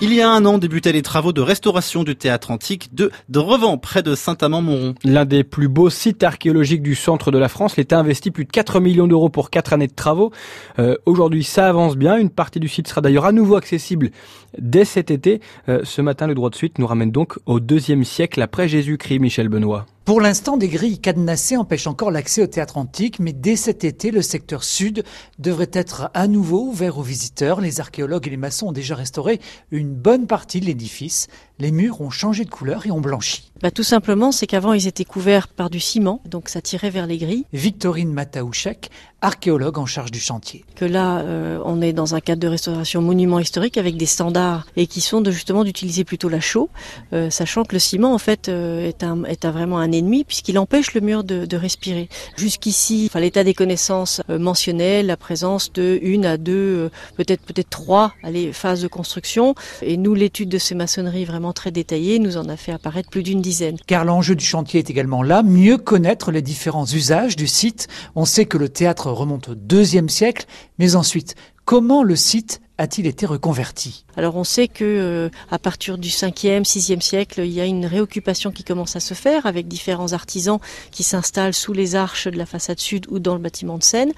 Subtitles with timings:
[0.00, 3.78] Il y a un an débutaient les travaux de restauration du théâtre antique de Drevant,
[3.78, 4.96] près de Saint-Amand-Montrond.
[5.04, 7.76] L'un des plus beaux sites archéologiques du centre de la France.
[7.76, 10.32] L'État investi plus de 4 millions d'euros pour 4 années de travaux.
[10.80, 12.16] Euh, Aujourd'hui, ça avance bien.
[12.16, 14.10] Une partie du site sera d'ailleurs à nouveau accessible
[14.58, 15.40] dès cet été.
[15.68, 19.20] Euh, ce matin, le droit de suite nous ramène donc au deuxième siècle après Jésus-Christ,
[19.20, 19.86] Michel Benoît.
[20.04, 24.10] Pour l'instant, des grilles cadenassées empêchent encore l'accès au théâtre antique, mais dès cet été,
[24.10, 25.02] le secteur sud
[25.38, 27.62] devrait être à nouveau ouvert aux visiteurs.
[27.62, 29.40] Les archéologues et les maçons ont déjà restauré
[29.70, 31.28] une bonne partie de l'édifice.
[31.58, 33.50] Les murs ont changé de couleur et ont blanchi.
[33.62, 37.06] Bah, tout simplement, c'est qu'avant, ils étaient couverts par du ciment, donc ça tirait vers
[37.06, 37.46] les grilles.
[37.54, 38.90] Victorine Mataouchek,
[39.22, 40.64] archéologue en charge du chantier.
[40.74, 44.66] Que là, euh, on est dans un cadre de restauration monument historique avec des standards
[44.76, 46.68] et qui sont de, justement d'utiliser plutôt la chaux,
[47.12, 50.58] euh, sachant que le ciment, en fait, euh, est, un, est un, vraiment un puisqu'il
[50.58, 52.08] empêche le mur de, respirer.
[52.36, 57.70] Jusqu'ici, l'état des connaissances euh, mentionnait la présence de une à deux, euh, peut-être peut-être
[57.70, 59.54] trois allez, phases de construction.
[59.82, 63.22] Et nous, l'étude de ces maçonneries vraiment très détaillée nous en a fait apparaître plus
[63.22, 63.76] d'une dizaine.
[63.86, 67.88] Car l'enjeu du chantier est également là, mieux connaître les différents usages du site.
[68.16, 70.46] On sait que le théâtre remonte au deuxième siècle,
[70.78, 71.34] mais ensuite,
[71.64, 74.04] comment le site a-t-il été reconverti?
[74.16, 77.86] Alors on sait que euh, à partir du 5e, 6e siècle, il y a une
[77.86, 80.58] réoccupation qui commence à se faire avec différents artisans
[80.90, 84.12] qui s'installent sous les arches de la façade sud ou dans le bâtiment de Seine.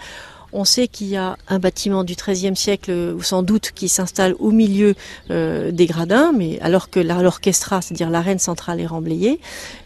[0.52, 4.50] On sait qu'il y a un bâtiment du XIIIe siècle, sans doute, qui s'installe au
[4.50, 4.94] milieu
[5.30, 9.40] euh, des gradins, mais alors que l'orchestra, c'est-à-dire l'arène centrale, est remblayée.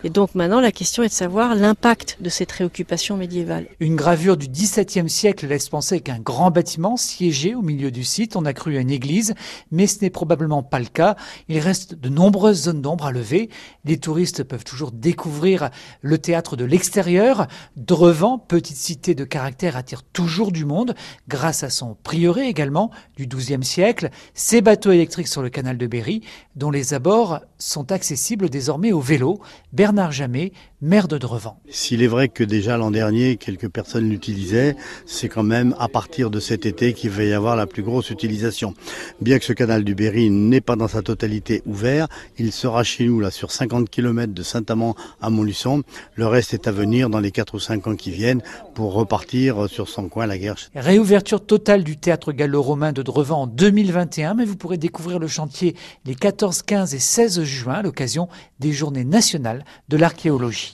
[0.04, 3.66] Et donc maintenant, la question est de savoir l'impact de cette réoccupation médiévale.
[3.80, 8.36] Une gravure du XVIIe siècle laisse penser qu'un grand bâtiment siégeait au milieu du site.
[8.36, 9.34] On a cru à une église,
[9.70, 11.16] mais ce n'est probablement pas le cas.
[11.48, 13.50] Il reste de nombreuses zones d'ombre à lever.
[13.84, 15.70] Les touristes peuvent toujours découvrir
[16.02, 17.46] le théâtre de l'extérieur.
[17.76, 20.94] Drevant, petite cité de caractère, attire toujours du monde,
[21.28, 25.86] grâce à son prieuré également du XIIe siècle, ses bateaux électriques sur le canal de
[25.86, 26.22] Berry,
[26.56, 29.40] dont les abords sont accessibles désormais au vélo.
[29.72, 31.60] Bernard Jamet, maire de Drevant.
[31.68, 36.30] S'il est vrai que déjà l'an dernier, quelques personnes l'utilisaient, c'est quand même à partir
[36.30, 38.74] de cet été qu'il va y avoir la plus grosse utilisation.
[39.20, 42.08] Bien que ce canal du Berry n'est pas dans sa totalité ouvert,
[42.38, 45.82] il sera chez nous là sur 50 km de Saint-Amand à Montluçon.
[46.14, 48.42] Le reste est à venir dans les 4 ou 5 ans qui viennent
[48.74, 50.38] pour repartir sur son coin la
[50.74, 55.76] Réouverture totale du théâtre gallo-romain de Drevant en 2021, mais vous pourrez découvrir le chantier
[56.04, 58.28] les 14, 15 et 16 juin à l'occasion
[58.58, 60.68] des journées nationales de l'archéologie.